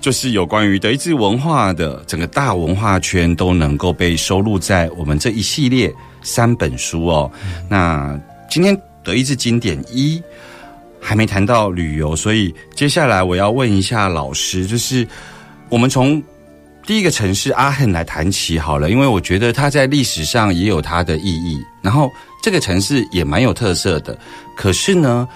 [0.00, 7.28] 就是有关于德意志文化的整个大文化圈都能够被收录在我们这一系列三本书哦。
[7.70, 8.16] 那
[8.50, 10.22] 今天德意志经典一
[11.00, 15.08] 还没谈到旅游，所以接下来我要问一下老师，就是
[15.68, 16.22] 我们从。
[16.84, 22.10] 第一个城市阿亨来谈起好了，因为我觉得它在历史上也有它的意义，然后
[22.42, 24.18] 这个城市也蛮有特色的。
[24.56, 25.26] 可是呢，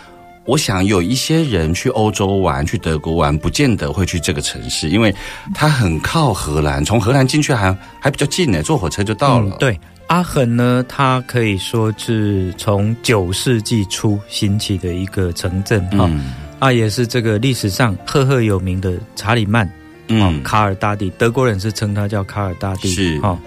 [0.44, 5.14] 我想有一些人去欧洲玩、去德国玩，不见得会去这个城市，因为
[5.54, 9.56] 它很靠荷兰，从荷兰进去还还比较近呢，坐火车就到了。
[9.58, 9.78] 对，
[10.08, 16.10] 阿亨呢，它可以说是从九世纪初兴起的一个城镇哈，
[16.58, 19.70] 啊，也是这个历史上赫赫有名的查理曼。
[20.08, 23.18] 嗯，卡尔大帝，德国人是称他叫卡尔大帝，是。
[23.20, 23.38] 哈。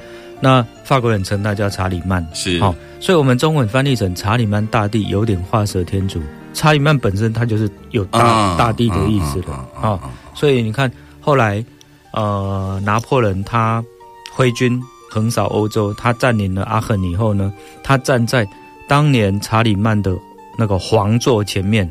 [0.42, 2.60] 那法国人称他叫查理曼，是。
[2.60, 6.22] 好，所以我们中文翻译成查理曼大帝，有点画蛇添足。
[6.54, 10.00] 查理曼本身他就是有大大帝的意思的啊，
[10.34, 11.64] 所以你看后来
[12.14, 13.84] 呃拿破仑他
[14.32, 18.48] 挥军横扫欧洲，他占领了阿肯以后呢，他站在
[18.88, 20.18] 当年查理曼的
[20.58, 21.90] 那个皇座前面，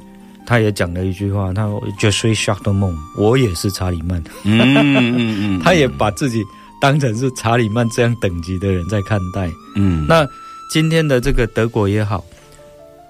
[0.49, 6.43] 他也讲了一句话，他说 j u s t shock the moon，我也是查理曼，嗯嗯嗯，他也把自己。
[6.81, 10.25] 当成是查理曼这样等级的人在看待，嗯，那
[10.71, 12.25] 今天的这个德国也好，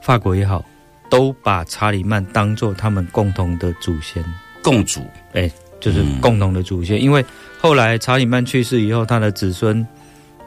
[0.03, 0.65] 法国也好，
[1.11, 4.25] 都把查理曼当做他们共同的祖先，
[4.63, 5.03] 共主，
[5.35, 6.99] 哎，就是共同的祖先。
[6.99, 7.23] 因为
[7.61, 9.87] 后来查理曼去世以后，他的子孙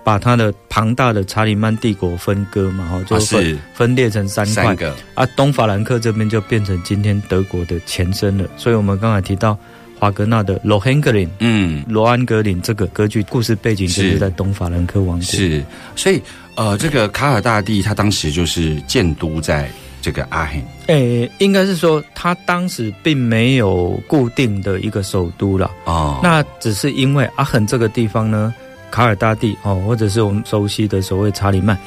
[0.03, 4.75] 把他的庞大的查理曼帝国分割嘛，哈，就分分裂成三块，
[5.13, 8.47] 啊，东法兰克这边就变成今天德国的前身了。
[8.57, 9.57] 所以我们刚才提到。
[10.01, 15.21] 华格纳的《罗安格林》，嗯，罗安格林这个歌剧故事背景就是在东法兰克王国。
[15.21, 15.63] 是，
[15.95, 16.19] 所以
[16.55, 19.69] 呃，这个卡尔大帝他当时就是建都在
[20.01, 20.59] 这个阿亨。
[20.87, 25.69] 诶，应该是说他当时并没有固定的一个首都了。
[25.85, 28.51] 哦，那只是因为阿亨这个地方呢，
[28.91, 31.77] 卡尔大帝哦，或者是我们熟悉的所谓查理曼，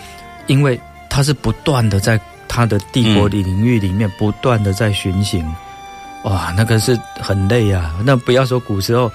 [0.47, 5.45] 因为他是不断的在他的帝国领域里面不断的在巡行。
[6.25, 7.95] 哇，那个是很累啊！
[8.03, 9.13] 那不要说古时候，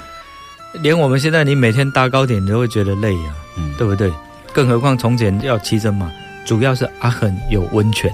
[0.74, 4.14] 连我们现在你每天搭高铁，你都会觉得累啊，嗯，对不对？
[4.54, 6.12] 更何况从前要骑着马，
[6.46, 8.14] 主要是阿很有温泉。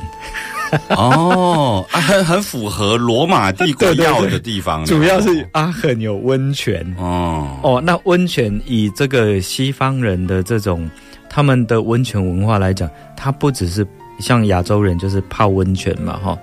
[0.95, 6.85] 哦，啊很很符合罗马帝国要的地方，主要是阿很有温泉。
[6.97, 7.57] 哦。
[7.61, 10.89] 哦，那温泉以这个西方人的这种
[11.29, 13.85] 他们的温泉文化来讲，它不只是
[14.19, 16.37] 像亚洲人就是泡温泉嘛，哈。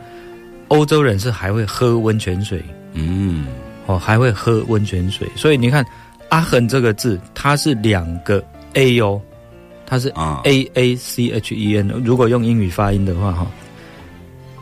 [0.68, 2.62] 欧洲人是还会喝温泉水，
[2.94, 3.44] 嗯，
[3.84, 5.84] 哦，还会喝温泉水，所以你看
[6.30, 8.42] “阿恒”这个字，它是两个
[8.72, 9.20] A 哦，
[9.84, 10.08] 它是
[10.44, 11.88] A A C H E N。
[12.02, 13.46] 如果用英语发音的话，哈，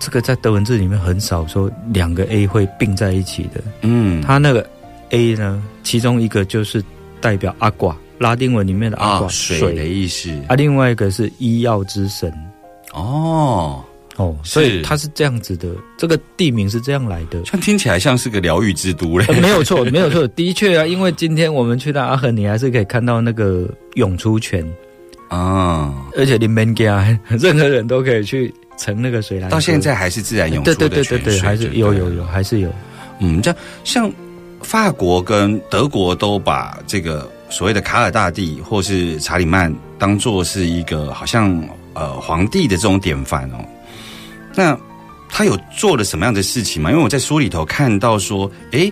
[0.01, 3.63] 这个在德文字里面很少说两个 A 会并在一起的。
[3.83, 4.67] 嗯，它那个
[5.11, 6.83] A 呢，其中一个就是
[7.21, 12.33] 代表阿寡，拉丁文里面的阿寡水的意思，啊，另外一个是医药之神。
[12.95, 13.85] 哦。
[14.17, 19.25] 哦，所以它是这样子的，这个地名是这样来的，像听起来像是个疗愈之都嘞。
[19.41, 24.63] 没有错，没有错，的确啊，因为今天我们去到阿恒，你还是可以看到那个涌出泉
[25.29, 29.49] 啊，而且你们家 任何人都可以去盛那个水来。
[29.49, 32.73] 到现在还是自然涌出的泉水，还是有有有，还是有。
[33.21, 34.11] 嗯，这样像
[34.63, 41.63] 法国跟德国都把这个所谓的卡尔大帝或是查理曼当做是一个好像
[41.93, 43.65] 呃皇帝的这种典范哦。
[44.55, 44.79] 那
[45.29, 46.91] 他有做了什么样的事情吗？
[46.91, 48.91] 因为我在书里头看到说，哎，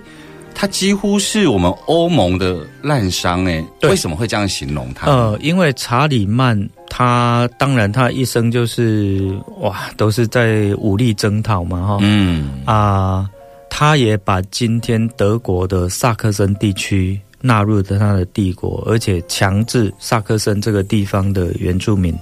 [0.61, 5.07] 他几乎是我们欧盟的烂商，哎，为什么会这样形容他？
[5.09, 13.31] 呃，因为查理曼他当然他一生就是哇，都是在武力征讨嘛，哈，嗯啊，
[13.71, 22.13] 他也把今天德国的萨克森地区纳入了他的帝国，而且强制萨克森这个地方的原住民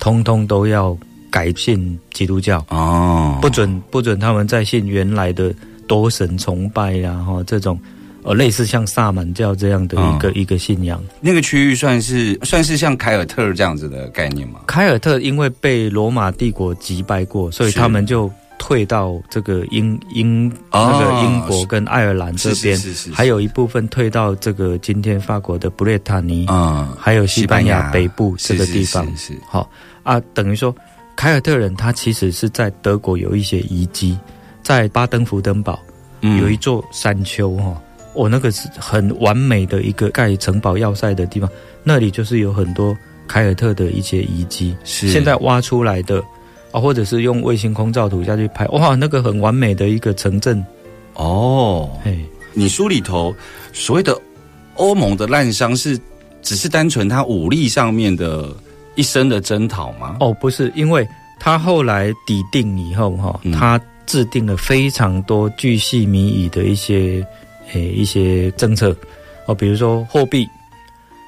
[0.00, 0.98] 通通都要。
[1.28, 5.52] 改信基督教哦，不准不准他们再信原来的
[5.86, 7.78] 多神崇拜呀，哈，这种
[8.22, 11.02] 呃类似像萨满教这样的一个一个信仰。
[11.20, 14.60] 那个区域算是算是像凯尔特这样子的概念吗？
[14.66, 22.78] 凯尔特因为被罗马帝国击败过，所以他们就退到这个英英那个英国跟爱尔兰这边，
[23.12, 29.06] 还有一部分退到这个今天法国的布列塔尼啊，还有西班牙北部这个地方。
[29.16, 29.70] 是好
[30.02, 30.74] 啊，等于说。
[31.18, 34.18] 凯尔特人他其实是在德国有一些遗迹，
[34.66, 35.78] 在巴登福登堡
[36.20, 37.80] 有一座山丘哈，
[38.14, 41.48] 我那个是很完美的一个盖城堡要塞的地方，
[41.84, 42.92] 那里就是有很多
[43.28, 46.20] 凯尔特的一些遗迹，是现在挖出来的
[46.72, 50.60] 啊，或者是用卫星空照图下去拍，哇，那个很完美的一个城镇
[51.14, 51.88] 哦。
[52.02, 52.18] 嘿，
[52.52, 53.32] 你书里头
[53.72, 54.20] 所谓的
[54.74, 55.96] 欧盟的滥觞是
[56.42, 58.52] 只是单纯他武力上面的。
[58.96, 60.16] 一生的征讨吗？
[60.20, 61.06] 哦，不是，因为
[61.38, 67.26] 他后来抵定以后，哈，他制定了非常多巨细靡遗的一些
[67.72, 68.96] 诶一些政策，
[69.46, 70.46] 哦，比如说货币，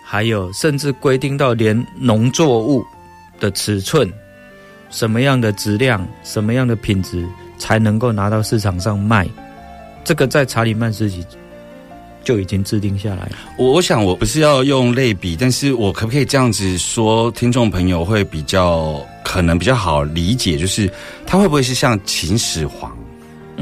[0.05, 2.85] 还有甚至规定到连农作物
[3.41, 4.11] 的尺寸，
[4.91, 7.27] 什么样的质量，什么样的品质
[7.59, 9.29] 才能够拿到市场上卖，
[10.05, 11.25] 这个在查理曼时期。
[12.29, 13.27] 就已经制定下来。
[13.57, 20.93] 我我想我不是要用类比，但是我可不可以这样子说，听众朋友会比较可能比较好理解，就是
[21.27, 22.95] 他会不会是像秦始皇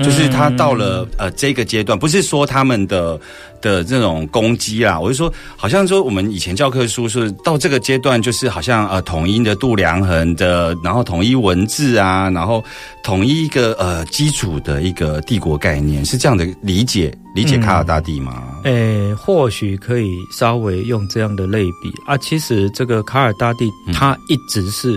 [0.02, 3.18] 就是他到了呃这个阶段，不是说他们的
[3.60, 12.62] 的这种攻击啊，我是说，好像说我们以前教科书是到这个阶段，就是好像呃统一的度量衡的，然后统一文字啊，然后
[13.02, 18.42] 统一一个呃基础的一个帝国概念，是这样的理解理解卡尔大帝吗？
[18.64, 22.16] 诶，或许可以稍微用这样的类比啊。
[22.18, 24.96] 其实这个卡尔大帝他一直是。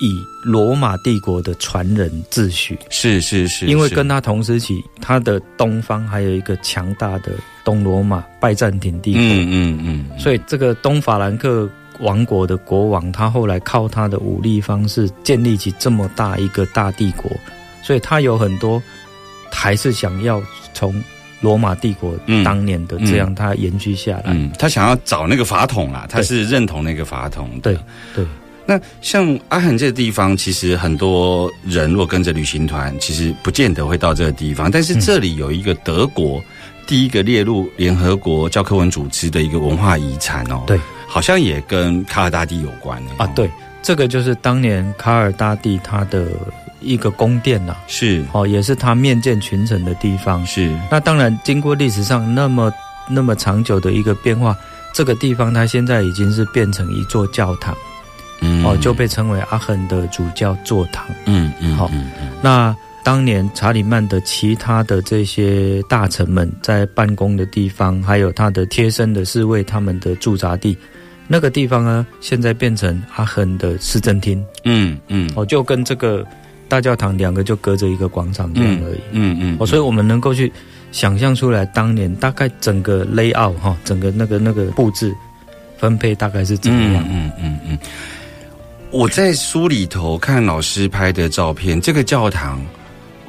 [0.00, 7.32] 以罗马帝国的传人自诩，是是是，因为跟他同时期，他的东方还有一个强大的
[7.62, 17.30] 东罗马拜占庭帝国，嗯嗯嗯，所以这个东法兰克王国的国王，他后来靠他的武力方式建立起这么大一个大帝国，
[17.82, 18.82] 所以他有很多
[19.52, 20.42] 还是想要
[20.72, 20.94] 从
[21.42, 27.76] 罗马帝国当年的这样，他延续下来，他想要找那个法统啦，他是认同那个法统，对
[28.14, 28.24] 对。
[28.70, 34.70] 那像阿罕这个地方，其实很多人如果跟着旅行团，其实不见得会到这个地方。
[34.70, 36.40] 但是这里有一个德国
[36.86, 43.26] 第一个列入联合国教科文组织的一个文化遗产哦，对，好像也跟卡尔大帝有关啊。
[43.34, 43.50] 对，
[43.82, 46.28] 这个就是当年卡尔大帝他的
[46.80, 50.46] 一个宫殿呐，是哦，也是他面见群臣的地方。
[50.46, 52.72] 是那当然，经过历史上那么
[53.08, 54.56] 那么长久的一个变化，
[54.94, 57.76] 这个地方它现在已经是变成一座教堂。
[58.64, 61.06] 哦，就被称为阿恒的主教座堂。
[61.26, 61.90] 嗯嗯，好。
[62.42, 70.76] 那当年查理曼的其他的这些大臣们在办公的地方，还有他的贴身的侍卫他们的驻扎地，
[71.26, 74.44] 那个地方呢，现在变成阿恒的市政厅。
[74.64, 76.26] 嗯嗯，哦，就跟这个
[76.68, 79.00] 大教堂两个就隔着一个广场这样而已。
[79.12, 80.52] 嗯嗯，哦，所以我们能够去
[80.92, 85.14] 想象出来，当年大概整个 layout 哈，整个那个那个布置
[85.78, 87.04] 分配大概是怎么样？
[87.10, 87.78] 嗯嗯嗯。
[88.92, 92.60] 我在书里头看老师拍的照片，这个教堂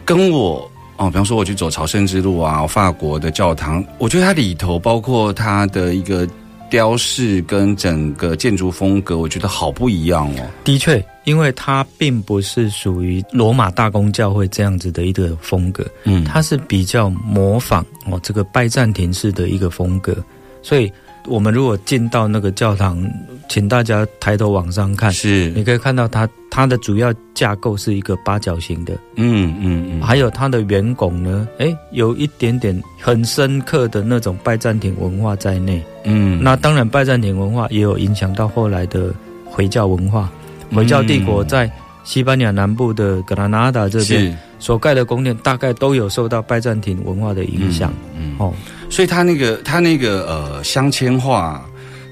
[0.03, 6.27] 跟我哦，比方说我去走朝圣之路啊，法国的教堂，我觉得它里头包括它的一个
[6.67, 10.49] 雕饰跟整个建筑风格，我觉得好不一样哦。
[10.63, 20.17] 的确，因为它并不是属于罗马大公教会这样子的一个风格，嗯，它是比较模仿哦这个拜占庭式的一个风格，
[20.63, 20.91] 所以。
[21.27, 23.01] 我们如果进到那个教堂，
[23.47, 39.13] 请大家抬头往上看，是，你可以看到它它的主要架构是一个八角形的，嗯嗯嗯，还有它的圆拱呢，哎，有一点点很深刻的那种拜占庭文化在内，嗯，那当然拜占庭文化也有影响到后来的
[39.45, 40.31] 回教文化，
[40.73, 41.69] 回教帝国在
[42.03, 48.53] 西班牙南部的格拉纳达这边所盖的宫殿，大概都有受到拜占庭文化的影响，嗯哦。
[48.89, 51.63] 所以他那个他那个呃镶嵌画，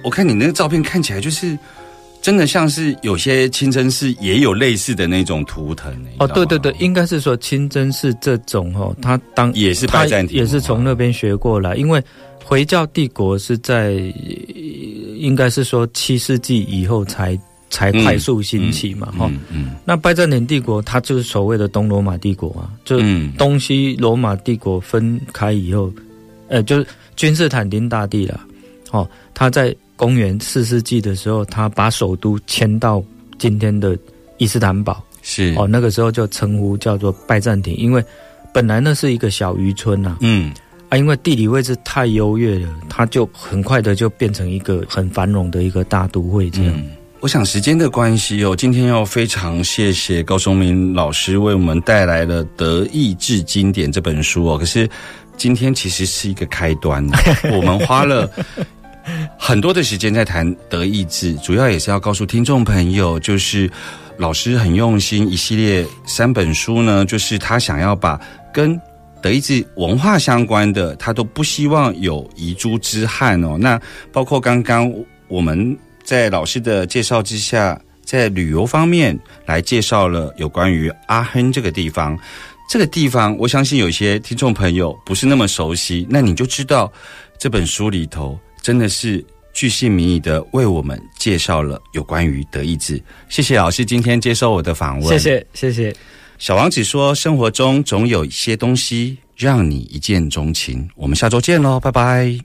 [0.04, 1.58] 我看你那个照片看起来就是
[2.22, 12.04] 真的像是有些清真寺也有类似的那种图腾哦，对对对，应该是说清真寺这种哦，他当也是拜占庭，也是从那边学过来，因为
[12.44, 13.94] 回教帝国是在
[15.18, 17.38] 应该是说七世纪以后才
[17.70, 25.92] 才快速兴起嘛，哈，嗯，那拜占庭帝国它就是所谓的东罗马帝国啊，就是东西罗马帝国分开以后。
[26.52, 28.42] 呃，就是君士坦丁大帝了，
[28.90, 33.04] 哦，他在公元四世纪的时候，他把首都迁到
[33.38, 33.96] 今天的
[34.40, 35.54] 伊斯坦堡，是。
[35.56, 38.04] 哦，那个时候就称呼叫做拜占庭，因为
[38.52, 40.52] 本来那是一个小渔村呐，嗯，
[40.90, 46.84] 啊，因为地理位置太优越了，它就很快的就变成一个很繁荣的一个大都会这样。
[47.22, 54.90] 我想时间的关系哦，今天要非常谢谢高松明老师为我们带来了《德意志经典》这本书哦，可是。
[55.38, 57.02] 今天其实是一个开端，
[57.56, 58.30] 我们花了
[59.38, 63.72] 很多的时间在谈德意志，主要也是要告诉听众朋友，就是
[64.18, 68.20] 老师很用心，一系列三本书呢，就是他想要把
[68.54, 68.78] 跟
[69.22, 73.58] 德意志文化相关的，他都不希望有遗珠之憾哦。
[73.58, 73.80] 那
[74.12, 74.94] 包括刚刚
[75.30, 75.78] 我们
[76.10, 82.18] 在老师的介绍之下，在旅游方面来介绍了有关于阿亨这个地方。
[82.68, 86.92] 这个地方，我相信有些听众朋友不是那么熟悉，那你就知道
[87.38, 93.00] 这本书里头真的是巨细靡遗的为我们介绍了有关于德意志。
[93.30, 95.96] 谢谢老师今天接受我的访问，谢谢谢谢。
[96.40, 102.40] 小王子说：“生活中总有一些东西让你一见钟情。”我们下周见喽，拜拜。